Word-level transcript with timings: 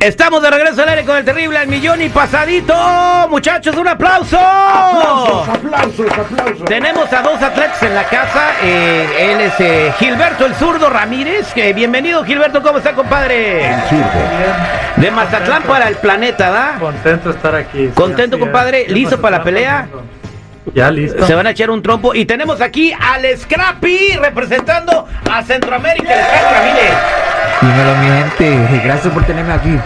Estamos 0.00 0.40
de 0.42 0.48
regreso 0.50 0.80
al 0.82 0.88
aire 0.90 1.04
con 1.04 1.16
el 1.16 1.24
terrible 1.24 1.58
al 1.58 1.66
millón 1.66 2.00
y 2.00 2.08
pasadito. 2.08 2.72
Muchachos, 3.30 3.74
un 3.76 3.88
aplauso. 3.88 4.38
Aplausos, 4.38 5.48
aplausos, 5.48 6.06
aplausos. 6.12 6.64
Tenemos 6.66 7.12
a 7.12 7.20
dos 7.22 7.42
atletas 7.42 7.82
en 7.82 7.94
la 7.96 8.04
casa. 8.04 8.52
eh, 8.62 9.32
él 9.32 9.40
es 9.40 9.54
eh, 9.58 9.92
Gilberto 9.98 10.46
el 10.46 10.54
zurdo 10.54 10.88
Ramírez. 10.88 11.52
bienvenido, 11.74 12.24
Gilberto. 12.24 12.62
¿Cómo 12.62 12.78
está, 12.78 12.92
compadre? 12.94 13.66
El 13.74 13.80
zurdo. 13.88 14.08
De 14.96 15.10
Mazatlán 15.10 15.64
para 15.64 15.88
el 15.88 15.96
planeta, 15.96 16.48
¿da? 16.50 16.76
Contento 16.78 17.30
de 17.30 17.34
estar 17.36 17.54
aquí. 17.56 17.86
sí, 17.86 17.92
¿Contento, 17.92 18.36
es. 18.36 18.40
compadre? 18.40 18.86
¿Listo 18.88 19.20
para 19.20 19.38
la 19.38 19.44
pelea? 19.44 19.88
Ya 20.74 20.92
listo. 20.92 21.26
Se 21.26 21.34
van 21.34 21.48
a 21.48 21.50
echar 21.50 21.70
un 21.70 21.82
trompo. 21.82 22.14
Y 22.14 22.24
tenemos 22.24 22.60
aquí 22.60 22.92
al 22.92 23.24
Scrappy 23.36 24.16
representando 24.20 25.08
a 25.28 25.42
Centroamérica, 25.42 26.14
el 26.14 26.24
Scrappy 26.24 26.54
Ramírez. 26.54 26.92
Dímelo 27.60 27.96
mi 28.00 28.06
gente, 28.06 28.80
gracias 28.84 29.12
por 29.12 29.24
tenerme 29.24 29.52
aquí. 29.52 29.76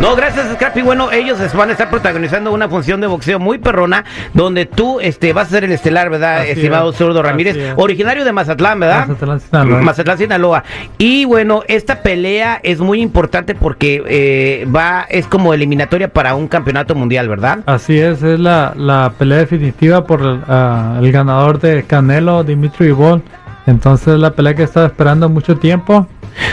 No, 0.00 0.16
gracias 0.16 0.46
Scrappy. 0.54 0.82
Bueno, 0.82 1.12
ellos 1.12 1.38
es- 1.38 1.54
van 1.54 1.68
a 1.68 1.72
estar 1.72 1.88
protagonizando 1.88 2.50
una 2.52 2.68
función 2.68 3.00
de 3.00 3.06
boxeo 3.06 3.38
muy 3.38 3.58
perrona, 3.58 4.04
donde 4.32 4.66
tú 4.66 4.98
este, 4.98 5.32
vas 5.32 5.46
a 5.46 5.50
ser 5.50 5.62
el 5.62 5.70
estelar, 5.70 6.10
¿verdad, 6.10 6.38
Así 6.40 6.50
estimado 6.50 6.90
es, 6.90 6.96
Zurdo 6.96 7.22
Ramírez? 7.22 7.56
es. 7.56 7.72
Originario 7.76 8.24
de 8.24 8.32
Mazatlán, 8.32 8.80
¿verdad? 8.80 9.06
Mazatlán, 9.06 9.38
Sinaloa. 9.38 9.82
Mazatlán, 9.82 10.18
Sinaloa. 10.18 10.64
Y 10.98 11.24
bueno, 11.26 11.62
esta 11.68 12.02
pelea 12.02 12.58
es 12.64 12.80
muy 12.80 13.00
importante 13.00 13.54
porque 13.54 14.02
eh, 14.08 14.66
va, 14.74 15.06
es 15.08 15.28
como 15.28 15.54
eliminatoria 15.54 16.08
para 16.08 16.34
un 16.34 16.48
campeonato 16.48 16.96
mundial, 16.96 17.28
¿verdad? 17.28 17.60
Así 17.66 17.96
es, 18.00 18.20
es 18.24 18.40
la, 18.40 18.72
la 18.76 19.12
pelea 19.16 19.38
definitiva 19.38 20.04
por 20.04 20.20
el, 20.22 20.40
ah, 20.48 20.96
el 21.00 21.12
ganador 21.12 21.60
de 21.60 21.84
Canelo, 21.84 22.42
Dimitri 22.42 22.86
Bivol. 22.86 23.22
Entonces 23.66 24.18
la 24.18 24.30
pelea 24.32 24.54
que 24.54 24.62
estaba 24.62 24.86
esperando 24.86 25.28
mucho 25.28 25.56
tiempo. 25.56 26.06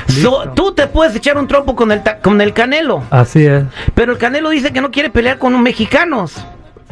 So, 0.08 0.50
tú 0.56 0.74
te 0.74 0.88
puedes 0.88 1.16
echar 1.16 1.38
un 1.38 1.48
trompo 1.48 1.76
con 1.76 1.92
el, 1.92 2.02
con 2.22 2.40
el 2.40 2.54
Canelo, 2.54 3.04
Así 3.10 3.46
es. 3.46 3.64
pero 3.96 4.12
el 4.14 4.18
Canelo 4.20 4.50
dice 4.52 4.72
que 4.72 4.80
no 4.82 4.92
quiere 4.92 5.10
pelear 5.10 5.40
con 5.40 5.56
un 5.56 5.64
mexicanos. 5.64 6.36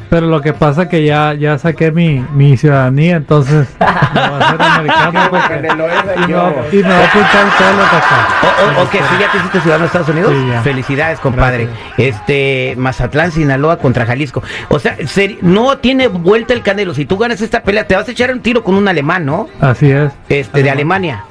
Pero 0.09 0.25
lo 0.25 0.41
que 0.41 0.53
pasa 0.53 0.83
es 0.83 0.87
que 0.89 1.05
ya, 1.05 1.35
ya 1.35 1.57
saqué 1.59 1.91
mi, 1.91 2.25
mi 2.33 2.57
ciudadanía, 2.57 3.17
entonces 3.17 3.67
me 3.79 3.85
voy 4.21 4.31
a 4.31 4.37
hacer 4.47 4.61
americano 4.61 5.21
porque- 5.29 5.57
y, 5.57 5.61
me, 5.61 6.27
yo. 6.27 6.37
va- 6.37 6.53
y 6.71 6.75
me 6.77 6.81
va 6.89 6.95
a 6.97 7.05
apuntar 7.05 7.45
el 7.45 7.51
pelo 7.51 7.83
acá. 7.83 8.27
O, 8.41 8.79
o- 8.79 8.83
ok, 8.85 8.91
¿sí 8.91 9.15
ya 9.19 9.31
te 9.31 9.37
hiciste 9.37 9.61
ciudadano 9.61 9.81
de 9.83 9.85
Estados 9.87 10.09
Unidos? 10.09 10.33
Sí. 10.33 10.51
Felicidades, 10.63 11.19
compadre. 11.19 11.65
Gracias. 11.97 12.15
Este, 12.15 12.73
Mazatlán, 12.77 13.31
Sinaloa 13.31 13.77
contra 13.77 14.05
Jalisco. 14.07 14.41
O 14.69 14.79
sea, 14.79 14.97
no 15.41 15.77
tiene 15.77 16.07
vuelta 16.07 16.53
el 16.53 16.63
Canelo. 16.63 16.93
Si 16.95 17.05
tú 17.05 17.17
ganas 17.19 17.39
esta 17.41 17.61
pelea, 17.61 17.85
te 17.85 17.95
vas 17.95 18.07
a 18.07 18.11
echar 18.11 18.31
un 18.33 18.39
tiro 18.41 18.63
con 18.63 18.75
un 18.75 18.87
alemán, 18.87 19.25
¿no? 19.27 19.47
Así 19.61 19.91
es. 19.91 20.11
Este, 20.27 20.63
de 20.63 20.71
Alemania. 20.71 21.23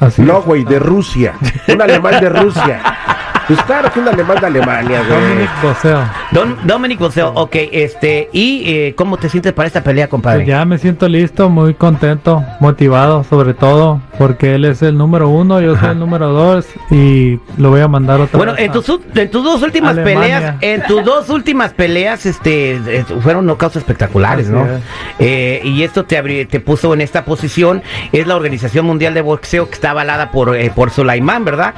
Así 0.00 0.22
No, 0.22 0.42
güey, 0.42 0.64
de 0.64 0.80
Rusia. 0.80 1.34
Un 1.68 1.80
alemán 1.80 2.20
de 2.20 2.28
Rusia. 2.30 2.80
Pues 3.46 3.60
claro 3.64 3.92
que 3.92 4.00
un 4.00 4.08
alemán 4.08 4.38
de 4.40 4.46
Alemania, 4.46 5.02
güey. 5.06 5.20
Dominic 5.20 5.50
Boseo. 5.62 6.00
Don, 6.32 6.56
Dominic 6.66 6.98
Boseo, 6.98 7.28
ok, 7.34 7.54
este, 7.72 8.30
¿y 8.32 8.62
eh, 8.66 8.94
cómo 8.96 9.18
te 9.18 9.28
sientes 9.28 9.52
para 9.52 9.66
esta 9.66 9.82
pelea, 9.82 10.08
compadre? 10.08 10.38
Pues 10.38 10.48
ya 10.48 10.64
me 10.64 10.78
siento 10.78 11.06
listo, 11.08 11.50
muy 11.50 11.74
contento, 11.74 12.42
motivado 12.60 13.22
sobre 13.24 13.52
todo, 13.52 14.00
porque 14.18 14.54
él 14.54 14.64
es 14.64 14.80
el 14.80 14.96
número 14.96 15.28
uno, 15.28 15.60
yo 15.60 15.76
soy 15.76 15.90
el 15.90 15.98
número 15.98 16.28
dos 16.30 16.66
y 16.90 17.38
lo 17.58 17.68
voy 17.68 17.82
a 17.82 17.88
mandar 17.88 18.20
otra 18.20 18.38
Bueno, 18.38 18.52
vez 18.54 18.62
en 18.62 18.70
u- 18.76 19.00
en 19.14 19.30
tus 19.30 19.44
dos 19.44 19.62
últimas 19.62 19.90
Alemania. 19.90 20.20
peleas, 20.20 20.54
en 20.62 20.82
tus 20.86 21.04
dos 21.04 21.28
últimas 21.28 21.74
peleas, 21.74 22.24
este, 22.24 22.76
eh, 22.86 23.04
fueron 23.20 23.44
knockouts 23.44 23.76
espectaculares, 23.76 24.46
Así 24.46 24.54
¿no? 24.54 24.64
es. 24.64 24.80
Eh, 25.18 25.60
y 25.64 25.82
esto 25.82 26.04
te, 26.06 26.18
abri- 26.18 26.48
te 26.48 26.60
puso 26.60 26.94
en 26.94 27.02
esta 27.02 27.26
posición, 27.26 27.82
es 28.10 28.26
la 28.26 28.36
Organización 28.36 28.86
Mundial 28.86 29.12
de 29.12 29.20
Boxeo 29.20 29.68
que 29.68 29.74
está 29.74 29.90
avalada 29.90 30.30
por, 30.30 30.56
eh, 30.56 30.72
por 30.74 30.90
Sulaimán, 30.90 31.44
¿verdad? 31.44 31.74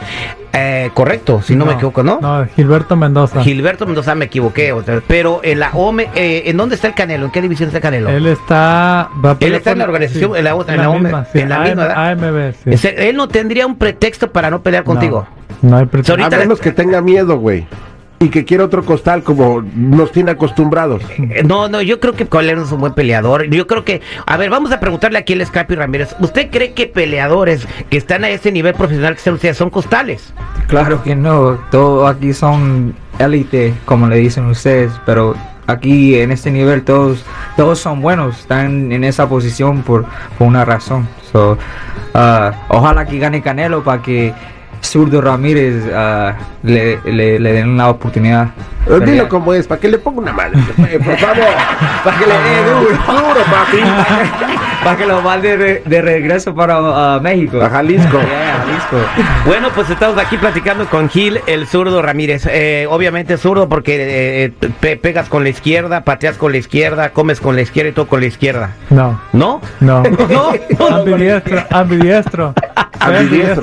Eh, 0.58 0.90
correcto, 0.94 1.42
si 1.56 1.64
no, 1.64 1.66
me 1.66 1.72
equivoco, 1.74 2.02
¿no? 2.02 2.18
No, 2.20 2.46
Gilberto 2.54 2.96
Mendoza. 2.96 3.42
Gilberto 3.42 3.86
Mendoza, 3.86 4.14
me 4.14 4.26
equivoqué, 4.26 4.74
pero 5.06 5.40
en 5.42 5.60
la 5.60 5.70
OME, 5.72 6.08
eh, 6.14 6.44
¿en 6.46 6.56
dónde 6.56 6.74
está 6.74 6.88
el 6.88 6.94
Canelo? 6.94 7.26
¿En 7.26 7.30
qué 7.32 7.42
división 7.42 7.68
está 7.68 7.78
el 7.78 7.82
Canelo? 7.82 8.10
Él 8.10 8.26
está... 8.26 9.08
va 9.24 9.32
a 9.32 9.36
Él 9.40 9.54
está 9.54 9.72
en 9.72 9.78
la 9.78 9.84
organización, 9.84 10.36
en 10.36 10.44
la 10.44 10.54
otra, 10.54 10.74
en 10.74 10.80
la 10.80 10.90
OME, 10.90 11.00
misma, 11.00 11.24
sí, 11.32 11.38
en 11.40 11.48
la 11.48 11.56
AM, 11.56 11.64
misma. 11.64 12.10
AMB, 12.10 12.52
sí. 12.64 12.70
Ese- 12.70 13.08
él 13.08 13.16
no 13.16 13.28
tendría 13.28 13.66
un 13.66 13.76
pretexto 13.76 14.30
para 14.32 14.50
no 14.50 14.62
pelear 14.62 14.84
contigo. 14.84 15.26
No, 15.62 15.70
no 15.70 15.76
hay 15.78 15.86
pretexto. 15.86 16.24
A 16.24 16.38
menos 16.38 16.60
que 16.60 16.72
tenga 16.72 17.00
miedo, 17.00 17.38
güey. 17.38 17.66
Y 18.18 18.30
que 18.30 18.44
quiera 18.46 18.64
otro 18.64 18.82
costal 18.84 19.22
como 19.22 19.62
nos 19.74 20.10
tiene 20.10 20.30
acostumbrados. 20.30 21.02
Eh, 21.18 21.42
No, 21.44 21.68
no, 21.68 21.82
yo 21.82 22.00
creo 22.00 22.14
que 22.14 22.26
Colero 22.26 22.62
es 22.62 22.72
un 22.72 22.80
buen 22.80 22.94
peleador. 22.94 23.44
Yo 23.50 23.66
creo 23.66 23.84
que, 23.84 24.00
a 24.26 24.36
ver, 24.38 24.48
vamos 24.48 24.72
a 24.72 24.80
preguntarle 24.80 25.18
aquí 25.18 25.34
al 25.34 25.44
Scrappy 25.44 25.74
Ramírez. 25.74 26.16
¿Usted 26.20 26.50
cree 26.50 26.72
que 26.72 26.86
peleadores 26.86 27.68
que 27.90 27.98
están 27.98 28.24
a 28.24 28.30
ese 28.30 28.52
nivel 28.52 28.74
profesional 28.74 29.14
que 29.14 29.20
son 29.20 29.34
ustedes 29.34 29.56
son 29.58 29.68
costales? 29.68 30.32
Claro 30.68 31.02
que 31.02 31.14
no, 31.14 31.58
todos 31.70 32.08
aquí 32.10 32.32
son 32.32 32.94
élite, 33.18 33.74
como 33.84 34.08
le 34.08 34.16
dicen 34.16 34.46
ustedes, 34.46 34.92
pero 35.04 35.34
aquí 35.66 36.18
en 36.18 36.32
este 36.32 36.50
nivel 36.50 36.84
todos 36.84 37.24
todos 37.56 37.78
son 37.78 38.00
buenos, 38.00 38.40
están 38.40 38.92
en 38.92 39.04
esa 39.04 39.28
posición 39.28 39.82
por, 39.82 40.06
por 40.38 40.46
una 40.46 40.64
razón. 40.64 41.08
So, 41.32 41.58
ah, 42.14 42.52
ojalá 42.68 43.04
que 43.04 43.18
gane 43.18 43.42
Canelo 43.42 43.82
para 43.82 44.00
que 44.02 44.32
Zurdo 44.86 45.20
Ramírez 45.20 45.84
ah, 45.94 46.34
le, 46.62 46.98
le, 47.04 47.38
le 47.38 47.52
den 47.52 47.76
la 47.76 47.90
oportunidad. 47.90 48.48
Eh, 48.88 49.00
Dilo 49.04 49.28
como 49.28 49.52
es, 49.52 49.66
para 49.66 49.80
que 49.80 49.88
le 49.88 49.98
ponga 49.98 50.20
una 50.20 50.32
madre. 50.32 50.58
eh, 50.90 50.98
Por 51.04 51.16
favor. 51.18 51.44
Para 52.04 52.18
que 52.18 52.26
le 52.26 52.32
dé 52.34 52.70
duro. 52.70 52.80
Duro, 52.90 53.40
papi. 53.50 53.78
para 54.84 54.96
que 54.96 55.06
lo 55.06 55.20
mande 55.22 55.56
de, 55.56 55.82
de 55.84 56.02
regreso 56.02 56.54
para 56.54 56.76
ah, 56.78 57.18
México. 57.20 57.60
A 57.60 57.68
Jalisco. 57.70 58.18
Yeah, 58.26 58.64
Jalisco. 58.64 58.96
Bueno, 59.44 59.68
pues 59.74 59.90
estamos 59.90 60.16
aquí 60.18 60.36
platicando 60.36 60.86
con 60.86 61.08
Gil, 61.08 61.40
el 61.46 61.66
zurdo 61.66 62.00
Ramírez. 62.00 62.46
Eh, 62.48 62.86
obviamente 62.88 63.36
zurdo 63.38 63.68
porque 63.68 64.44
eh, 64.44 64.52
pe- 64.80 64.96
pegas 64.96 65.28
con 65.28 65.42
la 65.42 65.48
izquierda, 65.48 66.02
pateas 66.02 66.36
con 66.36 66.52
la 66.52 66.58
izquierda, 66.58 67.10
comes 67.10 67.40
con 67.40 67.56
la 67.56 67.62
izquierda 67.62 67.90
y 67.90 67.92
todo 67.92 68.06
con 68.06 68.20
la 68.20 68.26
izquierda. 68.26 68.70
No, 68.90 69.20
¿No? 69.32 69.60
no. 69.80 70.02
No. 70.78 70.86
ambidiestro, 70.96 71.62
ambidiestro. 71.70 72.54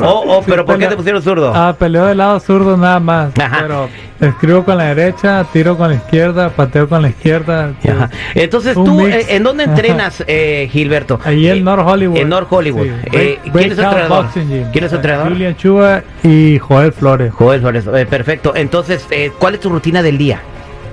Oh, 0.01 0.23
oh, 0.27 0.43
pero 0.45 0.63
Sí, 0.63 0.67
¿por 0.67 0.77
qué 0.77 0.87
te 0.87 0.95
pusieron 0.95 1.21
zurdo? 1.21 1.51
Ah, 1.55 1.75
peleo 1.77 2.05
del 2.05 2.17
lado 2.17 2.39
zurdo 2.39 2.77
nada 2.77 2.99
más. 2.99 3.31
Ajá. 3.39 3.59
Pero 3.61 3.89
escribo 4.21 4.63
con 4.63 4.77
la 4.77 4.93
derecha, 4.93 5.45
tiro 5.51 5.77
con 5.77 5.89
la 5.89 5.95
izquierda, 5.95 6.49
pateo 6.49 6.87
con 6.87 7.01
la 7.01 7.09
izquierda. 7.09 7.73
Ajá. 7.83 8.09
Entonces, 8.35 8.73
¿tú 8.73 8.85
mix. 9.01 9.15
eh, 9.15 9.25
en 9.35 9.43
dónde 9.43 9.65
entrenas, 9.65 10.23
eh, 10.27 10.69
Gilberto? 10.71 11.19
Ahí 11.25 11.47
en 11.47 11.57
Eh, 11.57 11.61
North 11.61 11.85
Hollywood. 11.87 12.17
En 12.17 12.29
North 12.29 12.47
Hollywood. 12.51 12.83
Sí. 12.85 13.09
Eh, 13.11 13.39
Break- 13.45 13.51
¿Quién 13.51 13.71
es 13.71 13.77
el 13.79 13.83
entrenador? 13.85 14.25
¿Quién 14.71 14.83
es 14.85 14.91
el 14.91 14.95
entrenador? 14.97 15.29
Julian 15.33 15.55
Chua 15.57 16.03
y 16.23 16.59
Joel 16.59 16.91
Flores. 16.93 17.33
Joder, 17.33 17.59
Flores, 17.61 17.85
eh, 17.93 18.05
perfecto. 18.05 18.53
Entonces, 18.55 19.05
eh, 19.11 19.31
¿cuál 19.39 19.55
es 19.55 19.59
tu 19.59 19.69
rutina 19.69 20.01
del 20.01 20.17
día? 20.17 20.39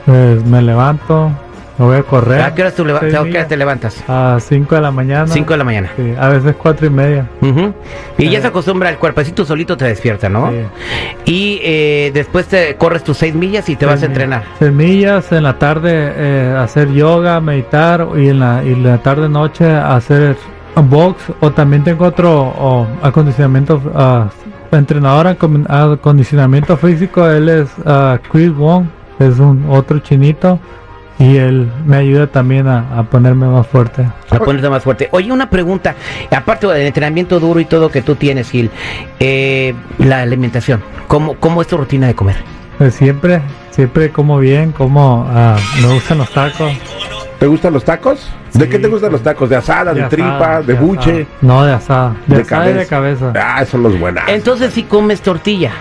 Pues 0.06 0.44
me 0.44 0.62
levanto, 0.62 1.30
me 1.80 1.86
voy 1.86 1.96
a 1.96 2.02
correr. 2.04 2.42
¿A 2.42 2.54
qué 2.54 2.62
horas, 2.62 2.74
tú 2.74 2.84
leva- 2.84 3.00
seis 3.00 3.12
a 3.14 3.16
qué 3.16 3.20
horas 3.22 3.26
millas. 3.32 3.48
te 3.48 3.56
levantas? 3.56 4.04
A 4.08 4.36
5 4.40 4.74
de 4.74 4.80
la 4.80 4.90
mañana. 4.90 5.26
5 5.26 5.52
de 5.54 5.56
la 5.58 5.64
mañana. 5.64 5.90
Sí, 5.96 6.14
a 6.18 6.28
veces 6.28 6.54
4 6.56 6.86
y 6.86 6.90
media. 6.90 7.26
Ujú. 7.40 7.72
Y 8.18 8.28
ya 8.30 8.38
Eh. 8.38 8.42
se 8.42 8.46
acostumbra 8.48 8.90
el 8.90 8.98
cuerpecito 8.98 9.44
solito 9.44 9.76
te 9.76 9.86
despierta, 9.86 10.28
¿no? 10.28 10.50
Sí. 10.50 10.56
Y 11.24 11.60
eh, 11.62 12.10
después 12.14 12.46
te 12.46 12.76
corres 12.76 13.02
tus 13.02 13.16
6 13.18 13.34
millas 13.34 13.68
y 13.68 13.76
te 13.76 13.86
vas 13.86 13.94
a 13.96 13.98
Seis 13.98 14.08
entrenar. 14.10 14.40
millas. 14.44 14.58
Semillas 14.58 15.32
en 15.32 15.42
la 15.42 15.58
tarde 15.58 15.90
eh, 15.92 16.56
hacer 16.58 16.92
yoga, 16.92 17.40
meditar 17.40 18.06
y 18.16 18.28
en 18.28 18.38
la, 18.40 18.62
y 18.62 18.74
la 18.76 18.98
tarde 18.98 19.28
noche 19.28 19.70
hacer 19.70 20.36
box 20.76 21.24
o 21.40 21.50
también 21.50 21.82
tengo 21.82 22.04
otro 22.04 22.40
o, 22.40 22.86
acondicionamiento 23.02 23.82
ah, 23.94 24.28
entrenador 24.70 25.26
acon- 25.26 25.66
acondicionamiento 25.68 26.76
físico 26.76 27.28
él 27.28 27.48
es 27.48 27.68
ah, 27.84 28.18
Chris 28.30 28.54
Wong 28.54 28.86
es 29.18 29.38
un 29.38 29.66
otro 29.68 29.98
chinito 29.98 30.58
y 31.20 31.36
él 31.36 31.70
me 31.86 31.98
ayuda 31.98 32.26
también 32.26 32.66
a, 32.66 32.98
a 32.98 33.02
ponerme 33.04 33.46
más 33.46 33.66
fuerte 33.66 34.08
A 34.30 34.38
ponerte 34.38 34.68
más 34.68 34.82
fuerte. 34.82 35.08
Oye, 35.12 35.30
una 35.30 35.48
pregunta. 35.48 35.94
Aparte 36.34 36.66
del 36.66 36.86
entrenamiento 36.86 37.38
duro 37.38 37.60
y 37.60 37.66
todo 37.66 37.90
que 37.90 38.02
tú 38.02 38.14
tienes, 38.16 38.50
Gil, 38.50 38.70
eh, 39.20 39.74
la 39.98 40.22
alimentación. 40.22 40.82
¿Cómo, 41.06 41.34
¿Cómo 41.34 41.60
es 41.62 41.68
tu 41.68 41.76
rutina 41.76 42.06
de 42.08 42.14
comer? 42.14 42.36
Pues 42.78 42.94
siempre 42.94 43.42
siempre 43.70 44.10
como 44.10 44.38
bien 44.38 44.72
como 44.72 45.26
ah, 45.30 45.56
me 45.82 45.92
gustan 45.92 46.18
los 46.18 46.30
tacos 46.32 46.72
¿Te 47.38 47.46
gustan 47.46 47.72
los 47.72 47.84
tacos? 47.84 48.28
¿De 48.52 48.64
Sí. 48.64 48.70
qué 48.70 48.78
te 48.78 48.88
gustan 48.88 49.12
los 49.12 49.22
tacos? 49.22 49.48
¿De 49.48 49.56
asada, 49.56 49.94
de, 49.94 50.02
asada, 50.02 50.08
tripa, 50.08 50.62
de, 50.62 50.74
buche? 50.74 51.10
asada. 51.22 51.26
no 51.42 51.64
de 51.64 51.72
asada 51.72 52.16
de, 52.26 52.36
De 52.36 52.42
asada 52.42 52.70
y 52.70 52.72
de 52.74 52.86
cabeza 52.86 53.32
Ah, 53.36 53.64
son 53.64 53.82
los 53.82 53.98
buenas. 53.98 54.24
Entonces, 54.28 54.72
si 54.72 54.82
comes 54.82 55.20
tortilla. 55.22 55.72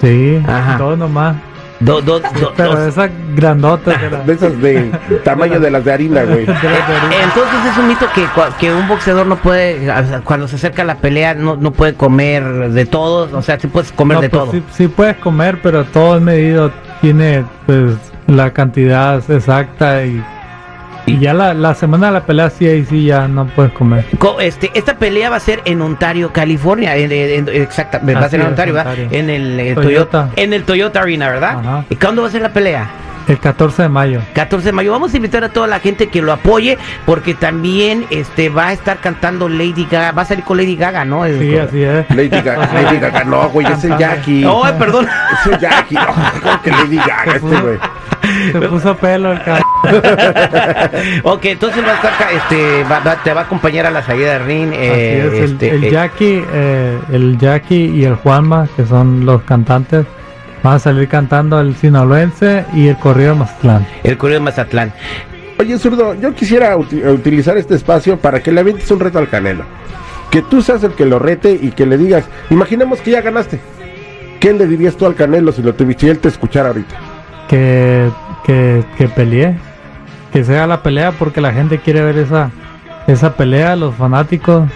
Sí, 0.00 0.40
Ajá. 0.46 0.78
todo 0.78 0.96
nomás. 0.96 1.36
Do, 1.80 2.00
do- 2.02 2.18
do- 2.40 2.52
Pero 2.56 2.70
dos- 2.76 2.88
esas 2.88 3.10
grandotas 3.36 3.96
de 4.26 4.32
esas 4.32 4.60
de 4.60 4.90
tamaño 5.24 5.60
de 5.60 5.70
las 5.70 5.84
de 5.84 5.92
harina, 5.92 6.22
güey. 6.24 6.40
Entonces 6.40 7.70
es 7.70 7.78
un 7.78 7.88
mito 7.88 8.06
que, 8.14 8.24
cua- 8.28 8.52
que 8.58 8.72
un 8.72 8.88
boxeador 8.88 9.26
no 9.26 9.36
puede, 9.36 9.88
cuando 10.24 10.48
se 10.48 10.56
acerca 10.56 10.82
a 10.82 10.84
la 10.84 10.96
pelea, 10.96 11.34
no, 11.34 11.56
no 11.56 11.72
puede 11.72 11.94
comer 11.94 12.70
de 12.70 12.86
todo, 12.86 13.28
o 13.36 13.42
sea, 13.42 13.58
sí 13.60 13.66
puedes 13.68 13.92
comer 13.92 14.16
No, 14.16 14.22
de 14.22 14.30
pues 14.30 14.42
todo. 14.42 14.52
Sí, 14.52 14.62
sí 14.72 14.88
puedes 14.88 15.16
comer, 15.18 15.60
pero 15.62 15.84
todo 15.84 16.16
es 16.16 16.22
medido, 16.22 16.72
tiene 17.00 17.44
pues 17.66 17.94
la 18.26 18.52
cantidad 18.52 19.22
exacta 19.30 20.04
y 20.04 20.22
Y 21.08 21.18
ya 21.18 21.34
la, 21.34 21.54
la 21.54 21.74
semana 21.74 22.08
de 22.08 22.12
la 22.14 22.20
pelea 22.24 22.50
sí, 22.50 22.66
ahí 22.66 22.84
sí 22.84 23.04
ya 23.06 23.26
no 23.28 23.46
puedes 23.46 23.72
comer. 23.72 24.04
Co- 24.18 24.40
Este, 24.40 24.70
esta 24.74 24.96
pelea 24.96 25.30
va 25.30 25.36
a 25.36 25.40
ser 25.40 25.62
en 25.64 25.80
Ontario, 25.82 26.32
California. 26.32 26.96
En, 26.96 27.10
en- 27.12 27.48
en- 27.48 27.62
exacta, 27.62 27.98
va 27.98 28.20
a 28.20 28.28
ser 28.28 28.40
en 28.40 28.46
es, 28.46 28.50
Ontario, 28.50 28.74
¿verdad? 28.74 28.92
Ontario. 28.92 29.18
En 29.18 29.30
el 29.30 29.60
eh, 29.60 29.74
Toyota. 29.74 29.82
Toyota. 30.26 30.28
En 30.36 30.52
el 30.52 30.64
Toyota 30.64 31.00
Arena, 31.00 31.28
¿verdad? 31.28 31.58
Ajá. 31.58 31.84
¿Y 31.90 31.96
cuándo 31.96 32.22
va 32.22 32.28
a 32.28 32.30
ser 32.30 32.42
la 32.42 32.52
pelea? 32.52 32.88
El 33.28 33.38
14 33.38 33.82
de 33.82 33.88
mayo. 33.90 34.22
14 34.32 34.64
de 34.68 34.72
mayo. 34.72 34.90
Vamos 34.90 35.12
a 35.12 35.16
invitar 35.18 35.44
a 35.44 35.50
toda 35.50 35.66
la 35.66 35.80
gente 35.80 36.08
que 36.08 36.22
lo 36.22 36.32
apoye 36.32 36.78
porque 37.04 37.34
también 37.34 38.06
este 38.08 38.48
va 38.48 38.68
a 38.68 38.72
estar 38.72 39.00
cantando 39.00 39.50
Lady 39.50 39.86
Gaga. 39.90 40.12
Va 40.12 40.22
a 40.22 40.24
salir 40.24 40.44
con 40.44 40.56
Lady 40.56 40.76
Gaga, 40.76 41.04
¿no? 41.04 41.26
Es- 41.26 41.38
Sí, 41.38 41.54
así 41.58 41.82
es. 41.82 42.08
Lady 42.08 42.28
Gaga, 42.30 42.70
Lady 42.82 42.96
Gaga, 42.98 43.24
no, 43.24 43.50
güey, 43.50 43.66
es 43.66 43.84
el 43.84 43.90
Cantando. 43.90 43.98
Jackie. 44.16 44.44
Oh, 44.46 44.64
ay, 44.64 44.72
perdón. 44.78 45.06
Es 45.44 45.52
el 45.52 45.58
Jackie, 45.58 45.94
no, 45.96 46.06
¿cómo 46.42 46.62
que 46.62 46.70
Lady 46.70 46.96
Gaga 46.96 47.24
este, 47.36 47.60
güey. 47.60 47.78
Se 48.52 48.60
puso 48.68 48.96
pelo 48.96 49.32
el 49.32 49.42
cabrón. 49.42 49.64
ok, 51.22 51.44
entonces 51.46 51.82
va 51.84 51.92
a 51.92 51.94
estar, 51.94 52.12
este, 52.32 52.82
va- 52.84 53.00
va- 53.00 53.22
te 53.22 53.32
va 53.32 53.42
a 53.42 53.44
acompañar 53.44 53.86
a 53.86 53.90
la 53.90 54.02
salida 54.02 54.32
de 54.34 54.38
ring. 54.40 54.68
Así 54.72 54.78
eh, 54.82 55.26
es, 55.26 55.32
el, 55.34 55.52
este, 55.52 55.70
el 55.70 55.84
eh, 55.84 55.90
Jackie, 55.90 56.44
eh, 56.52 56.98
el 57.12 57.38
Jackie 57.38 57.86
y 57.94 58.04
el 58.04 58.14
Juanma, 58.16 58.68
que 58.76 58.84
son 58.86 59.24
los 59.24 59.42
cantantes, 59.42 60.06
van 60.62 60.74
a 60.74 60.78
salir 60.78 61.08
cantando 61.08 61.60
el 61.60 61.76
sinaloense 61.76 62.64
y 62.74 62.88
el 62.88 62.96
corrido 62.96 63.34
de 63.34 63.38
Mazatlán. 63.40 63.86
el 64.02 64.18
Correo 64.18 64.34
de 64.38 64.44
Mazatlán. 64.44 64.92
Oye, 65.58 65.78
zurdo, 65.78 66.14
yo 66.14 66.34
quisiera 66.34 66.76
uti- 66.76 67.04
utilizar 67.04 67.56
este 67.56 67.74
espacio 67.74 68.16
para 68.18 68.40
que 68.42 68.52
le 68.52 68.60
avientes 68.60 68.90
un 68.90 69.00
reto 69.00 69.18
al 69.18 69.28
Canelo. 69.28 69.64
Que 70.30 70.42
tú 70.42 70.60
seas 70.62 70.84
el 70.84 70.92
que 70.92 71.06
lo 71.06 71.18
rete 71.18 71.58
y 71.60 71.70
que 71.70 71.86
le 71.86 71.96
digas, 71.96 72.24
imaginemos 72.50 73.00
que 73.00 73.12
ya 73.12 73.22
ganaste. 73.22 73.58
¿Qué 74.40 74.52
le 74.52 74.66
dirías 74.66 74.96
tú 74.96 75.06
al 75.06 75.14
Canelo 75.16 75.50
si 75.52 75.62
lo 75.62 75.74
tuviste 75.74 76.02
si 76.06 76.10
él 76.10 76.18
te 76.20 76.28
escuchara 76.28 76.68
ahorita? 76.68 76.94
Que, 77.48 78.10
que, 78.44 78.84
que 78.96 79.08
pelee, 79.08 79.56
que 80.32 80.44
sea 80.44 80.66
la 80.66 80.82
pelea 80.82 81.12
porque 81.12 81.40
la 81.40 81.52
gente 81.52 81.78
quiere 81.78 82.02
ver 82.02 82.18
esa, 82.18 82.50
esa 83.06 83.34
pelea, 83.36 83.74
los 83.74 83.94
fanáticos, 83.94 84.68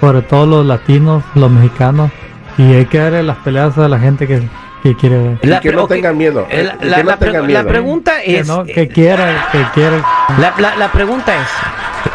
sobre 0.00 0.22
todo 0.22 0.46
los 0.46 0.66
latinos, 0.66 1.22
los 1.34 1.50
mexicanos, 1.50 2.10
y 2.58 2.74
hay 2.74 2.84
que 2.86 2.98
darle 2.98 3.22
las 3.24 3.38
peleas 3.38 3.76
a 3.78 3.88
la 3.88 3.98
gente 3.98 4.26
que, 4.28 4.40
que 4.84 4.94
quiere 4.96 5.18
ver. 5.18 5.38
Y 5.42 5.60
que 5.60 5.72
no 5.72 5.82
ok, 5.84 5.88
tenga 5.90 6.12
miedo, 6.12 6.46
eh, 6.48 6.62
La, 6.64 6.76
que 6.78 6.86
la- 6.86 6.96
la 6.98 7.02
la 7.04 7.64
pregunta 7.64 8.12
Que, 8.24 8.38
es. 8.38 8.46
no, 8.48 8.62
eh, 8.62 8.72
que 8.72 8.88
quiera, 8.88 9.48
que 9.50 9.64
quiera. 9.74 9.96
La, 10.38 10.54
la- 10.58 10.76
la 10.76 10.92
pregunta 10.92 11.32
es, 11.34 11.48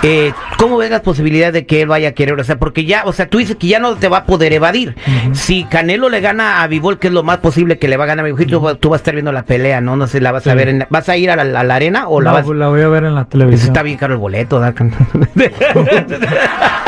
eh, 0.04 0.32
¿cómo 0.58 0.78
ves 0.78 0.92
las 0.92 1.02
posibilidades 1.02 1.54
de 1.54 1.66
que 1.66 1.82
él 1.82 1.88
vaya 1.88 2.10
a 2.10 2.12
querer? 2.12 2.40
O 2.40 2.44
sea, 2.44 2.58
porque 2.58 2.86
ya, 2.86 3.04
o 3.06 3.14
sea, 3.14 3.28
tú 3.30 3.38
dices 3.40 3.56
que 3.56 3.68
ya 3.68 3.80
no 3.80 3.96
te 3.96 4.08
va 4.08 4.20
a 4.20 4.26
poder 4.26 4.54
evadir. 4.54 4.96
Si 5.34 5.64
Canelo 5.66 6.10
le 6.10 6.22
gana 6.22 6.62
a 6.64 6.68
Vivol, 6.68 7.00
que 7.00 7.08
es 7.08 7.14
lo 7.14 7.24
más 7.24 7.38
posible 7.38 7.78
que 7.80 7.88
le 7.88 7.98
va 7.98 8.04
a 8.06 8.08
ganar 8.08 8.26
a 8.26 8.28
Vivol, 8.28 8.46
tú, 8.48 8.62
va- 8.62 8.76
tú 8.76 8.90
vas 8.90 9.00
a 9.00 9.02
estar 9.02 9.14
viendo 9.16 9.32
la 9.32 9.44
pelea, 9.44 9.82
¿no? 9.82 9.96
No 9.96 10.08
sé, 10.08 10.22
la 10.22 10.32
vas 10.32 10.46
a 10.48 10.54
ver, 10.54 10.70
en- 10.70 10.86
¿vas 10.90 11.10
a 11.10 11.18
ir 11.18 11.32
a 11.32 11.36
la, 11.36 11.60
a 11.60 11.64
la 11.64 11.76
arena 11.76 12.08
o 12.08 12.22
la 12.22 12.32
vas 12.32 12.48
la 12.48 12.68
voy 12.70 12.82
a 12.82 12.88
ver 12.88 13.04
en 13.06 13.16
la 13.16 13.22
Eso 13.22 13.30
televisión. 13.30 13.68
está 13.70 13.84
bien 13.84 13.98
caro 13.98 14.14
el 14.14 14.20
boleto, 14.20 14.60
¿da? 14.60 14.74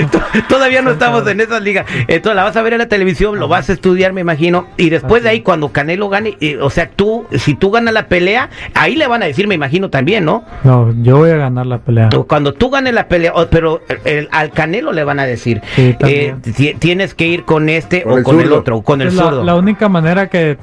Todavía 0.48 0.82
no 0.82 0.90
estamos 0.92 1.26
en 1.26 1.40
esas 1.40 1.62
ligas. 1.62 1.86
Entonces 2.08 2.36
la 2.36 2.44
vas 2.44 2.56
a 2.56 2.62
ver 2.62 2.72
en 2.74 2.78
la 2.80 2.88
televisión, 2.88 3.38
lo 3.38 3.48
vas 3.48 3.68
a 3.70 3.72
estudiar, 3.72 4.12
me 4.12 4.20
imagino. 4.20 4.66
Y 4.76 4.90
después 4.90 5.22
de 5.22 5.30
ahí, 5.30 5.40
cuando 5.40 5.70
Canelo 5.70 6.08
gane, 6.08 6.36
eh, 6.40 6.58
o 6.60 6.70
sea, 6.70 6.88
tú, 6.90 7.26
si 7.32 7.54
tú 7.54 7.70
ganas 7.70 7.94
la 7.94 8.06
pelea, 8.06 8.50
ahí 8.74 8.96
le 8.96 9.06
van 9.06 9.22
a 9.22 9.26
decir, 9.26 9.46
me 9.46 9.54
imagino 9.54 9.90
también, 9.90 10.24
¿no? 10.24 10.44
No, 10.64 10.92
yo 11.02 11.18
voy 11.18 11.30
a 11.30 11.36
ganar 11.36 11.66
la 11.66 11.78
pelea. 11.78 12.10
O 12.16 12.24
Cuando 12.24 12.52
tú 12.52 12.70
ganes 12.70 12.94
la 12.94 13.08
pelea, 13.08 13.32
pero 13.50 13.80
el- 14.04 14.28
al 14.32 14.50
Canelo 14.50 14.92
le 14.92 15.04
van 15.04 15.20
a 15.20 15.24
decir, 15.24 15.60
Sí, 15.76 15.96
eh, 16.00 16.34
tienes 16.78 17.14
que 17.14 17.26
ir 17.26 17.44
con 17.44 17.68
este 17.68 18.02
Con 18.02 18.12
o 18.12 18.18
el 18.18 18.24
con 18.24 18.40
el 18.40 18.52
otro, 18.52 18.76
o 18.78 18.82
con 18.82 19.02
el 19.02 19.14
la, 19.16 19.22
zurdo, 19.24 19.44
la 19.44 19.54
única 19.54 19.88
manera 19.88 20.28
que, 20.28 20.56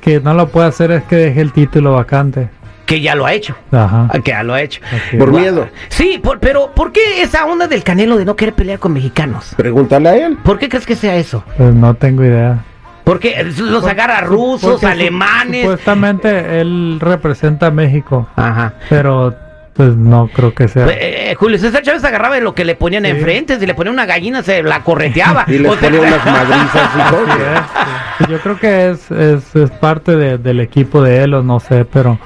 que 0.00 0.20
no 0.20 0.34
lo 0.34 0.48
puede 0.48 0.68
hacer 0.68 0.90
es 0.90 1.02
que 1.04 1.16
deje 1.16 1.40
el 1.40 1.52
título 1.52 1.92
vacante. 1.92 2.48
Que 2.86 3.00
ya 3.00 3.14
lo 3.14 3.26
ha 3.26 3.32
hecho. 3.34 3.54
Ajá. 3.72 4.08
Que 4.24 4.30
ya 4.30 4.42
lo 4.42 4.54
ha 4.54 4.62
hecho. 4.62 4.80
Por 5.18 5.32
miedo. 5.32 5.68
Sí, 5.88 6.18
por- 6.22 6.38
pero 6.40 6.70
¿por 6.74 6.92
qué 6.92 7.20
esa 7.22 7.44
onda 7.44 7.66
del 7.68 7.82
Canelo 7.82 8.16
de 8.16 8.24
no 8.24 8.36
querer 8.36 8.54
pelear 8.54 8.78
con 8.78 8.92
mexicanos? 8.92 9.52
Pregúntale 9.56 10.08
a 10.08 10.26
él. 10.26 10.38
¿Por 10.42 10.58
qué 10.58 10.68
crees 10.68 10.86
que 10.86 10.96
sea 10.96 11.16
eso? 11.16 11.44
Pues 11.56 11.74
no 11.74 11.94
tengo 11.94 12.24
idea. 12.24 12.60
Porque 13.04 13.44
los 13.58 13.84
agarra 13.84 14.20
rusos, 14.22 14.72
Porque 14.72 14.86
alemanes. 14.86 15.62
Supuestamente 15.62 16.60
él 16.60 16.98
representa 17.00 17.66
a 17.66 17.70
México, 17.70 18.28
Ajá. 18.36 18.72
pero 18.88 19.34
pues 19.74 19.94
no 19.94 20.28
creo 20.32 20.54
que 20.54 20.68
sea. 20.68 20.86
Eh, 20.88 21.30
eh, 21.30 21.34
Julio 21.34 21.58
César 21.58 21.82
Chávez 21.82 22.02
agarraba 22.02 22.34
de 22.36 22.40
lo 22.40 22.54
que 22.54 22.64
le 22.64 22.74
ponían 22.76 23.04
Sí. 23.04 23.10
enfrente, 23.10 23.60
si 23.60 23.66
le 23.66 23.74
ponía 23.74 23.92
una 23.92 24.06
gallina 24.06 24.42
se 24.42 24.62
la 24.62 24.80
correteaba. 24.82 25.44
Y 25.48 25.58
sea, 25.58 25.70
ponía 25.74 26.00
unas 26.00 26.24
madrizas 26.24 26.90
y 26.96 27.10
todo. 27.10 27.26
Así 27.26 27.42
es, 27.42 28.26
sí. 28.26 28.32
Yo 28.32 28.38
creo 28.40 28.58
que 28.58 28.90
es, 28.90 29.10
es, 29.10 29.54
es 29.54 29.70
parte 29.72 30.16
de- 30.16 30.38
del 30.38 30.60
equipo 30.60 31.02
de 31.02 31.22
él 31.22 31.34
o 31.34 31.42
no 31.42 31.60
sé, 31.60 31.84
pero 31.84 32.18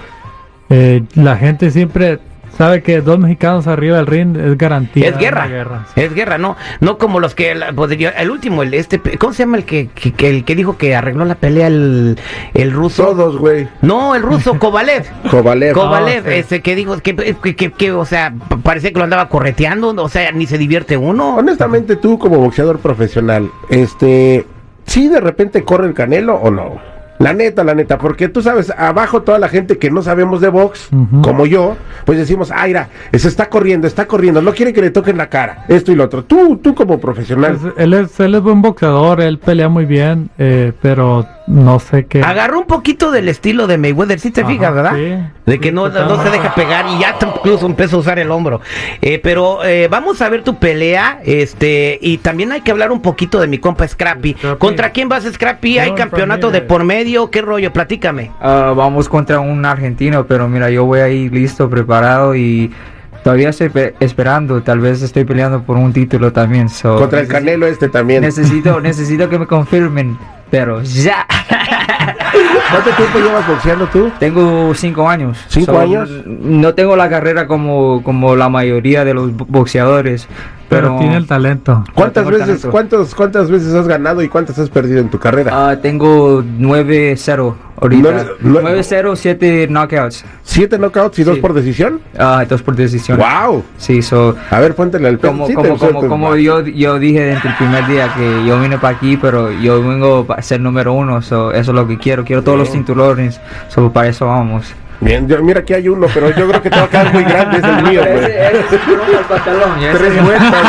eh, 0.70 1.02
la 1.14 1.37
gente 1.37 1.70
siempre 1.70 2.19
sabe 2.56 2.82
que 2.82 3.00
dos 3.00 3.19
mexicanos 3.19 3.67
arriba 3.67 3.96
del 3.96 4.06
ring 4.06 4.37
es 4.37 4.58
garantía. 4.58 5.08
es 5.08 5.17
guerra. 5.17 5.46
guerra, 5.46 5.87
sí. 5.94 6.00
Es 6.02 6.12
guerra, 6.14 6.37
no, 6.37 6.56
no 6.81 6.99
como 6.99 7.19
los 7.19 7.34
que 7.34 7.55
pues, 7.75 7.96
yo- 7.96 8.11
el 8.14 8.31
último, 8.31 8.62
el 8.62 8.75
este, 8.75 9.00
¿cómo 9.19 9.32
se 9.32 9.44
llama 9.44 9.56
el 9.56 9.64
que, 9.64 9.88
que- 9.94 10.12
que- 10.12 10.28
el 10.28 10.44
que 10.44 10.55
dijo 10.55 10.76
que 10.76 10.94
arregló 10.94 11.25
la 11.25 11.37
pelea 11.37 11.69
el, 11.69 12.19
el 12.52 12.72
ruso? 12.72 13.05
Todos, 13.06 13.38
güey. 13.38 13.67
No, 13.81 14.14
el 14.14 14.22
ruso 14.22 14.55
Kovalev. 14.58 15.06
Kovalev. 15.31 15.72
Kovalev, 15.75 16.25
sí. 16.25 16.31
ese 16.34 16.61
que 16.61 16.75
dijo 16.75 16.99
que, 16.99 17.16
que, 17.16 17.56
que- 17.56 17.73
que, 17.73 17.93
o 17.93 18.05
sea, 18.05 18.34
p- 18.49 18.56
parece 18.58 18.93
que 18.93 18.99
lo 18.99 19.05
andaba 19.05 19.28
correteando, 19.31 19.94
o 19.96 20.08
sea, 20.11 20.31
ni 20.32 20.46
se 20.46 20.58
divierte 20.58 20.99
uno. 20.99 21.37
Honestamente, 21.37 21.96
tú 21.96 22.19
como 22.19 22.37
boxeador 22.40 22.78
profesional, 22.81 23.49
este, 23.70 24.44
¿sí 24.84 25.08
de 25.08 25.20
repente 25.20 25.64
corre 25.64 25.87
el 25.87 25.94
canelo 25.94 26.34
o 26.34 26.50
no? 26.50 26.89
La 27.20 27.34
neta, 27.34 27.62
la 27.64 27.75
neta, 27.75 27.99
porque 27.99 28.28
tú 28.28 28.40
sabes, 28.40 28.72
abajo 28.76 29.20
toda 29.20 29.38
la 29.38 29.49
gente 29.50 29.76
que 29.76 29.90
no 29.90 30.00
sabemos 30.00 30.40
de 30.40 30.49
box, 30.49 30.88
como 31.22 31.44
yo, 31.44 31.76
pues 32.06 32.17
decimos, 32.17 32.50
ah, 32.50 32.67
mira, 32.67 32.88
se 33.12 33.28
está 33.28 33.50
corriendo, 33.50 33.87
está 33.87 34.06
corriendo, 34.06 34.40
no 34.40 34.55
quiere 34.55 34.72
que 34.72 34.81
le 34.81 34.90
toquen 34.90 35.19
la 35.19 35.28
cara, 35.28 35.67
esto 35.69 35.93
y 35.93 35.96
lo 35.96 36.05
otro. 36.05 36.25
Tú, 36.25 36.56
tú 36.62 36.75
como 36.75 36.99
profesional, 36.99 37.58
Pues, 37.61 37.75
él, 37.76 37.93
es, 37.93 38.19
él 38.20 38.34
es 38.34 38.40
buen 38.40 38.62
boxeador, 38.62 39.20
él 39.20 39.38
pelea 39.38 39.69
muy 39.69 39.84
bien, 39.84 40.31
eh, 40.38 40.72
pero 40.81 41.26
no 41.50 41.79
sé 41.81 42.06
qué. 42.06 42.23
Agarró 42.23 42.61
un 42.61 42.67
poquito 42.67 43.11
del 43.11 43.29
estilo 43.29 43.67
de 43.67 43.76
Mayweather, 43.79 44.20
si 44.20 44.31
te 44.31 44.43
Ajá, 44.43 44.50
fijas, 44.50 44.75
¿verdad? 44.75 44.93
sí. 44.94 45.17
de 45.47 45.58
que 45.58 45.69
Sí, 45.70 45.75
no, 45.75 45.88
no 45.88 46.23
se 46.23 46.31
deja 46.31 46.55
pegar 46.55 46.87
y 46.97 47.00
ya 47.00 47.17
incluso 47.37 47.67
empieza 47.67 47.97
a 47.97 47.99
usar 47.99 48.19
el 48.19 48.31
hombro. 48.31 48.61
Eh, 49.02 49.19
pero 49.23 49.64
eh, 49.64 49.88
vamos 49.91 50.23
a 50.23 50.29
ver 50.29 50.43
tu 50.44 50.58
pelea, 50.58 51.20
este, 51.25 51.99
y 52.00 52.19
también 52.19 52.52
hay 52.52 52.61
que 52.61 52.71
hablar 52.71 52.92
un 52.92 53.02
poquito 53.02 53.40
de 53.40 53.47
mi 53.49 53.59
compa 53.59 53.87
Scrappy. 53.88 54.35
Scrappy. 54.35 54.59
¿Contra 54.59 54.90
quién 54.92 55.09
vas, 55.09 55.25
Scrappy? 55.25 55.78
¿Hay 55.78 55.90
No, 55.90 55.97
campeonato 55.97 56.50
de 56.50 56.61
por 56.62 56.85
medio? 56.85 57.30
¿Qué 57.30 57.42
rollo? 57.42 57.73
Platícame. 57.73 58.30
Ah, 58.40 58.73
vamos 58.76 59.09
contra 59.09 59.40
un 59.40 59.64
argentino, 59.64 60.26
pero 60.26 60.49
mira, 60.49 60.71
yo 60.71 60.85
voy 60.85 61.00
ahí 61.00 61.28
listo, 61.28 61.69
preparado 61.69 62.35
y 62.37 62.71
todavía 63.25 63.49
estoy 63.50 63.69
pe- 63.71 63.95
esperando. 64.00 64.62
Tal 64.62 64.78
vez 64.80 65.02
estoy 65.02 65.25
peleando 65.25 65.62
por 65.62 65.76
un 65.76 65.92
título 65.92 66.33
también. 66.33 66.69
so, 66.69 66.97
contra 66.97 67.21
el 67.21 67.26
canelo 67.28 67.66
este 67.66 67.88
también. 67.88 68.23
Necesito, 68.23 68.80
necesito 68.80 69.28
que 69.28 69.38
me 69.38 69.47
confirmen, 69.47 70.16
pero 70.50 70.83
ya. 70.83 71.26
¿Cuánto 72.71 72.90
tiempo 72.90 73.19
llevas 73.19 73.47
boxeando 73.47 73.87
tú? 73.87 74.11
Tengo 74.19 74.73
cinco 74.75 75.09
años. 75.09 75.38
¿Cinco 75.49 75.78
años? 75.78 76.09
No 76.26 76.75
tengo 76.75 76.97
la 76.97 77.09
carrera 77.09 77.47
como, 77.47 78.02
como 78.02 78.37
la 78.37 78.49
mayoría 78.49 79.04
de 79.04 79.14
los 79.14 79.37
bo- 79.37 79.47
boxeadores, 79.49 80.28
pero 80.71 80.87
pero, 80.87 80.99
tiene 81.00 81.17
el 81.17 81.27
talento. 81.27 81.85
¿Cuántas 81.95 82.25
veces, 82.27 82.47
talento. 82.47 82.71
cuántos, 82.71 83.15
cuántas 83.15 83.50
veces 83.50 83.75
has 83.75 83.89
ganado 83.89 84.23
y 84.23 84.29
cuántas 84.29 84.59
has 84.59 84.71
perdido 84.71 85.00
en 85.00 85.11
tu 85.11 85.19
carrera? 85.19 85.50
Ah, 85.71 85.77
tengo 85.77 86.43
9-0 86.43 87.55
ahorita. 87.81 88.03
Nueve- 88.03 88.31
nueve- 88.41 88.81
9-0, 88.81 89.17
7 89.17 89.67
knockouts. 89.69 90.25
¿Siete 90.45 90.79
knockouts 90.79 91.19
y 91.19 91.25
dos 91.25 91.35
sí. 91.35 91.41
por 91.41 91.55
decisión? 91.55 92.00
Ah, 92.17 92.45
dos 92.49 92.62
por 92.62 92.77
decisión. 92.77 93.19
¡Wow! 93.19 93.65
Sí, 93.79 94.00
so, 94.00 94.37
A 94.50 94.61
ver, 94.61 94.75
póntele 94.77 95.09
al 95.09 95.19
como, 95.19 95.47
sí 95.49 95.55
como, 95.55 95.77
como, 95.77 96.07
como 96.09 96.37
yo, 96.37 96.65
yo 96.65 96.99
dije 96.99 97.21
desde 97.21 97.49
el 97.49 97.57
primer 97.57 97.87
día 97.89 98.15
que 98.17 98.47
yo 98.47 98.61
vine 98.61 98.79
para 98.79 98.97
aquí, 98.97 99.17
pero 99.17 99.50
yo 99.50 99.83
vengo 99.83 100.25
para 100.25 100.41
ser 100.41 100.61
número 100.61 100.93
uno, 100.93 101.21
so, 101.21 101.50
eso 101.53 101.73
es 101.73 101.75
lo 101.75 101.87
que 101.89 101.99
quiero, 101.99 102.25
quiero 102.25 102.43
todos 102.45 102.57
los 102.59 102.69
Bien. 102.69 102.85
cinturones, 102.85 103.41
so, 103.69 103.93
para 103.93 104.09
eso 104.09 104.27
vamos. 104.27 104.73
Bien, 105.00 105.26
yo- 105.26 105.42
mira 105.42 105.61
aquí 105.61 105.73
hay 105.75 105.88
uno, 105.88 106.07
pero 106.12 106.28
yo 106.37 106.47
creo 106.49 106.62
que 106.62 106.69
te 106.71 106.76
va 106.78 106.85
a 106.85 106.88
quedar 106.88 107.12
muy 107.12 107.25
grande, 107.25 107.57
es 107.59 107.64
el 107.64 107.83
mío, 107.85 108.02
güey. 108.07 108.25
Tres 109.99 110.23
vueltas. 110.23 110.64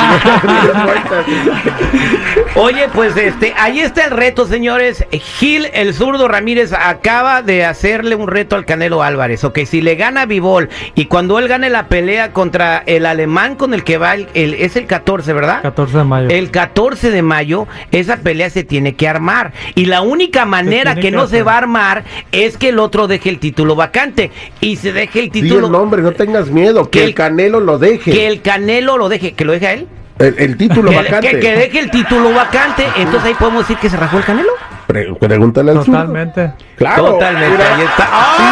Oye, 2.56 2.88
pues 2.94 3.16
este, 3.18 3.54
ahí 3.58 3.80
está 3.80 4.06
el 4.06 4.12
reto, 4.12 4.46
señores. 4.46 5.06
Gil, 5.12 5.68
el 5.74 5.94
zurdo 5.94 6.28
Ramírez, 6.28 6.74
acaba 6.74 7.42
de 7.42 7.66
hacerle 7.66 8.16
un 8.16 8.28
reto 8.28 8.56
al 8.56 8.66
Canelo 8.66 9.04
Álvarez. 9.04 9.44
Ok, 9.44 9.60
si 9.66 9.82
le 9.82 9.96
gana 9.96 10.26
Vivol 10.26 10.70
y 10.96 11.06
cuando 11.06 11.40
él 11.40 11.48
gane 11.48 11.70
la 11.70 11.88
pelea 11.88 12.32
contra 12.34 12.84
el 12.86 13.06
alemán 13.06 13.56
con 13.56 13.74
el 13.74 13.84
que 13.84 13.98
va, 13.98 14.16
el, 14.16 14.28
el- 14.34 14.54
es 14.56 14.76
el 14.76 14.86
14, 14.86 15.34
¿verdad? 15.34 15.62
14 15.62 15.98
de 15.98 16.04
mayo. 16.04 16.30
El 16.30 16.52
14 16.52 17.12
de 17.12 17.22
mayo, 17.22 17.68
esa 17.92 18.18
pelea 18.18 18.50
se 18.50 18.64
tiene 18.64 18.96
que 18.96 19.08
armar. 19.08 19.54
Y 19.76 19.86
la 19.86 20.02
única 20.02 20.46
manera 20.46 20.96
que 20.96 21.02
que 21.02 21.10
no 21.12 21.26
se 21.28 21.42
va 21.42 21.56
a 21.56 21.58
armar 21.58 22.04
es 22.32 22.58
que 22.58 22.70
el 22.70 22.78
otro 22.80 23.08
deje 23.08 23.30
el 23.30 23.40
título 23.40 23.76
vacante. 23.76 24.21
Y 24.60 24.76
se 24.76 24.92
deje 24.94 25.20
el 25.20 25.30
Di 25.32 25.40
el 25.40 25.46
título. 25.46 25.70
nombre, 25.70 26.02
no 26.02 26.12
tengas 26.12 26.48
miedo, 26.50 26.84
que 26.90 27.00
Que 27.00 27.04
el 27.06 27.10
el- 27.10 27.16
Canelo 27.16 27.60
lo 27.60 27.80
deje. 27.80 28.12
que 28.12 28.28
el 28.28 28.42
Canelo 28.42 28.98
lo 28.98 29.10
deje. 29.10 29.32
¿Que 29.34 29.46
lo 29.46 29.54
deje 29.54 29.68
a 29.68 29.74
él? 29.74 29.88
El, 30.20 30.36
el 30.38 30.58
título 30.58 30.92
Que, 30.92 30.98
vacante. 30.98 31.30
que- 31.32 31.40
que 31.40 31.56
deje 31.56 31.80
el 31.80 31.90
título 31.90 32.32
vacante. 32.34 32.86
Entonces 32.98 33.30
ahí 33.30 33.34
podemos 33.34 33.62
decir 33.68 33.78
que 33.78 33.90
se 33.90 33.98
rajó 33.98 34.18
el 34.20 34.24
Canelo. 34.24 34.52
Pre- 34.86 35.14
pregúntale 35.20 35.72
al. 35.72 35.84
Totalmente. 35.84 36.52
Claro. 36.76 37.06
Totalmente, 37.14 37.50
mira. 37.58 37.76
ahí 37.76 37.82
está. 37.82 38.10
Sí, 38.38 38.44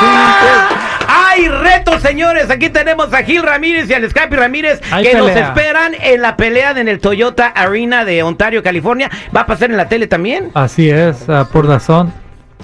sí, 0.00 0.06
que- 0.40 0.80
Hay 1.12 1.48
retos, 1.48 2.02
señores. 2.02 2.50
Aquí 2.50 2.68
tenemos 2.70 3.12
a 3.14 3.22
Gil 3.22 3.42
Ramírez 3.42 3.88
y 3.88 3.94
al 3.94 4.08
Scrappy 4.10 4.36
Ramírez 4.36 4.80
Hay 4.90 5.04
que 5.04 5.14
nos 5.14 5.30
esperan 5.30 5.94
en 6.02 6.20
la 6.22 6.36
pelea 6.36 6.72
en 6.72 6.88
el 6.88 6.98
Toyota 6.98 7.46
Arena 7.46 8.04
de 8.04 8.22
Ontario, 8.22 8.62
California. 8.62 9.08
¿Va 9.34 9.42
a 9.42 9.46
pasar 9.46 9.70
en 9.70 9.76
la 9.76 9.88
tele 9.88 10.06
también? 10.06 10.50
Así 10.54 10.90
es, 10.90 11.28
ah, 11.28 11.48
por 11.50 11.66
razón. 11.66 12.12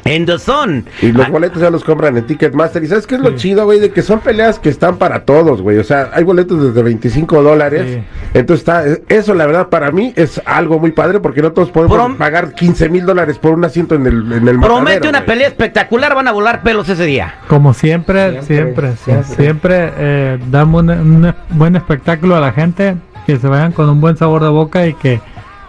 En 0.07 0.27
The 0.27 0.39
Sun. 0.39 0.85
Y 1.03 1.13
los 1.13 1.27
Ah, 1.27 1.31
boletos 1.31 1.61
ya 1.61 1.71
los 1.71 1.85
compran 1.85 2.17
en 2.17 2.27
Ticketmaster. 2.27 2.83
¿Y 2.83 2.87
sabes 2.87 3.07
qué 3.07 3.17
es 3.17 3.21
lo 3.21 3.37
chido, 3.37 3.65
güey? 3.65 3.81
De 3.81 3.91
que 3.91 4.03
son 4.03 4.21
peleas 4.21 4.59
que 4.59 4.69
están 4.69 4.97
para 4.97 5.25
todos, 5.25 5.63
güey. 5.63 5.79
O 5.79 5.85
sea, 5.85 6.11
hay 6.15 6.25
boletos 6.25 6.63
desde 6.63 6.83
25 6.83 7.43
dólares. 7.43 7.85
Sí. 7.97 8.03
Entonces, 8.35 8.61
está, 8.67 8.85
eso 9.09 9.35
la 9.35 9.47
verdad 9.47 9.69
para 9.69 9.91
mí 9.91 10.13
es 10.17 10.41
algo 10.45 10.79
muy 10.79 10.93
padre 10.93 11.21
porque 11.21 11.43
no 11.43 11.53
todos 11.53 11.71
podemos 11.71 11.97
Prom- 11.99 12.17
pagar 12.17 12.53
15 12.55 12.89
mil 12.89 13.05
dólares 13.07 13.39
por 13.39 13.53
un 13.53 13.65
asiento 13.65 13.95
en 13.95 14.07
el, 14.07 14.33
en 14.33 14.49
el 14.49 14.59
Promete 14.61 14.69
matadero, 15.01 15.09
una 15.11 15.19
güey. 15.21 15.27
pelea 15.27 15.49
espectacular. 15.49 16.15
Van 16.15 16.29
a 16.29 16.33
volar 16.33 16.63
pelos 16.63 16.89
ese 16.89 17.05
día. 17.05 17.35
Como 17.49 17.75
siempre, 17.75 18.43
Siempre, 18.43 18.47
siempre, 18.47 18.97
siempre, 18.97 19.35
siempre. 19.37 19.93
eh, 19.99 20.39
damos 20.51 20.83
un, 20.83 20.91
un 20.91 21.35
buen 21.51 21.77
espectáculo 21.77 22.37
a 22.37 22.41
la 22.41 22.53
gente, 22.53 22.97
que 23.27 23.37
se 23.39 23.49
vayan 23.49 23.73
con 23.73 23.89
un 23.89 24.01
buen 24.01 24.17
sabor 24.17 24.43
de 24.43 24.49
boca 24.51 24.87
y 24.87 24.95
que 24.95 25.21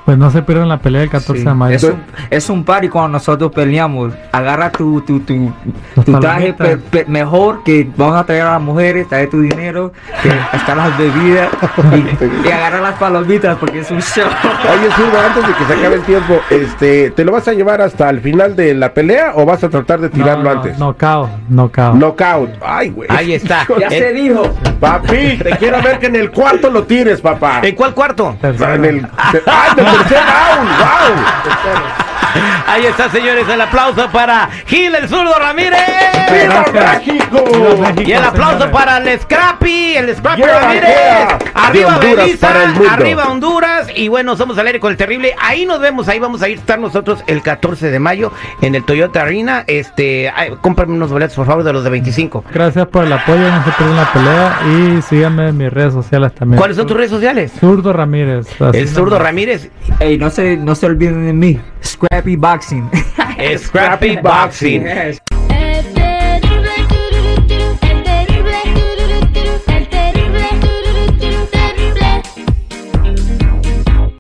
pues 0.08 0.18
no 0.18 0.32
se 0.32 0.42
pierdan 0.42 0.70
la 0.70 0.78
pelea 0.80 1.02
del 1.02 1.10
14 1.10 1.42
Sí, 1.42 1.46
de 1.46 1.54
mayo. 1.54 1.76
Es 1.76 1.84
un, 1.84 2.02
es 2.30 2.50
un 2.50 2.64
party 2.64 2.88
cuando 2.88 3.10
nosotros 3.10 3.52
peleamos. 3.52 4.14
Agarra 4.32 4.70
tu, 4.72 5.02
tu, 5.02 5.20
tu, 5.20 5.52
tu 6.06 6.18
traje 6.22 6.54
palomitas. 6.54 6.90
pe- 6.90 7.04
pe- 7.04 7.12
mejor 7.12 7.62
que 7.66 7.86
vamos 7.98 8.16
a 8.16 8.24
traer 8.26 8.44
a 8.44 8.52
las 8.54 8.62
mujeres, 8.62 9.06
trae 9.10 9.28
tu 9.28 9.42
dinero, 9.42 9.92
que 10.24 10.32
están 10.56 10.78
las 10.78 10.98
bebidas 10.98 11.50
y, 11.94 12.48
y 12.48 12.52
agarra 12.54 12.80
las 12.80 12.94
palomitas 12.96 13.58
porque 13.58 13.80
es 13.82 13.92
un 13.92 14.02
show. 14.02 14.24
Oye, 14.26 14.90
Zurdo, 14.96 15.20
antes 15.20 15.46
de 15.46 15.54
que 15.56 15.66
se 15.66 15.74
acabe 15.78 15.96
el 15.96 16.02
tiempo, 16.04 16.40
este, 16.52 17.12
¿te 17.12 17.26
lo 17.26 17.34
vas 17.34 17.46
a 17.50 17.52
llevar 17.52 17.82
hasta 17.82 18.10
el 18.10 18.22
final 18.22 18.56
de 18.56 18.76
la 18.76 18.94
pelea 18.94 19.34
o 19.36 19.46
vas 19.46 19.62
a 19.66 19.68
tratar 19.70 20.00
de 20.00 20.08
tirarlo 20.08 20.44
no, 20.46 20.54
no, 20.54 20.62
antes? 20.62 20.78
Knockout, 20.78 21.30
knockout. 21.50 21.96
Knockout. 21.96 22.50
Ay, 22.66 22.92
güey. 22.92 23.10
Ahí 23.12 23.34
está. 23.34 23.68
ya 23.78 23.90
se 23.90 24.12
¿En, 24.12 24.16
dijo. 24.16 24.44
Papi, 24.80 25.38
te 25.44 25.50
quiero 25.60 25.82
ver 25.82 26.00
que 26.00 26.06
en 26.06 26.16
el 26.16 26.32
cuarto 26.32 26.70
lo 26.70 26.84
tires, 26.84 27.20
papá. 27.20 27.60
en 27.62 27.76
cuál 27.76 27.94
cuarto? 27.94 28.38
Tercero. 28.40 28.74
En 28.76 28.86
el, 28.86 29.08
¡Ah, 29.46 29.76
en 29.98 30.04
el 30.04 30.10
tercer 30.10 30.26
round! 30.26 30.70
¡Wow! 30.78 32.07
Ahí 32.68 32.86
está, 32.86 33.10
señores. 33.10 33.48
El 33.50 33.62
aplauso 33.62 34.10
para 34.12 34.50
Gil, 34.66 34.94
el 34.96 35.08
zurdo 35.08 35.38
Ramírez. 35.40 35.80
¡Viva 36.32 36.66
Gracias. 36.74 37.08
México! 37.08 37.44
Y 38.06 38.12
el 38.12 38.24
aplauso 38.24 38.70
para 38.72 38.98
el 38.98 39.20
Scrappy, 39.20 39.96
el 39.96 40.16
Scrappy 40.16 40.42
Yeah, 40.42 40.60
Ramírez. 40.60 40.90
yeah. 40.90 41.40
Arriba 41.54 41.92
mundo. 41.92 42.88
arriba 42.90 43.28
Honduras. 43.30 43.88
Y 43.96 44.08
bueno, 44.10 44.36
somos 44.36 44.58
al 44.58 44.68
aire 44.68 44.80
con 44.80 44.92
el 44.92 44.98
terrible. 44.98 45.34
Ahí 45.42 45.66
nos 45.66 45.80
vemos, 45.80 46.08
ahí 46.08 46.20
vamos 46.20 46.42
a 46.42 46.50
ir 46.50 46.58
estar 46.60 46.80
nosotros 46.80 47.24
el 47.28 47.42
14 47.42 47.90
de 47.90 48.00
mayo 48.00 48.32
en 48.62 48.76
el 48.76 48.84
Toyota 48.84 49.22
Arena. 49.22 49.64
Este, 49.68 50.30
ay, 50.36 50.52
cómprame 50.62 50.94
unos 50.94 51.12
boletos, 51.12 51.36
por 51.36 51.46
favor, 51.46 51.64
de 51.64 51.74
los 51.74 51.84
de 51.84 51.90
25. 51.90 52.44
Gracias 52.54 52.88
por 52.88 53.06
el 53.06 53.14
apoyo, 53.14 53.50
no 53.50 53.64
se 53.64 53.72
pierdan 53.72 53.96
la 53.96 54.14
pelea 54.14 54.60
y 54.98 55.02
síganme 55.02 55.48
en 55.50 55.58
mis 55.58 55.72
redes 55.72 55.94
sociales 55.94 56.34
también. 56.36 56.58
¿Cuáles 56.58 56.78
son 56.78 56.88
tus 56.88 56.98
redes 56.98 57.12
sociales? 57.12 57.52
Zurdo 57.60 57.94
Ramírez. 57.94 58.48
El 58.74 58.88
zurdo. 58.90 59.18
Ramírez, 59.18 59.70
Ey, 60.00 60.18
no 60.18 60.30
se, 60.30 60.58
no 60.58 60.76
se 60.76 60.86
olviden 60.86 61.26
de 61.26 61.34
mí. 61.34 61.60
Scrappy 61.82 62.36
Boxing. 62.36 62.90
Scrappy 63.58 64.16
Boxing. 64.18 64.82
Yes. 64.84 65.20